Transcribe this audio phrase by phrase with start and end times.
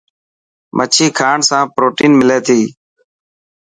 [0.75, 2.61] مڇي کاڻ سان پروٽين ملي ٿي.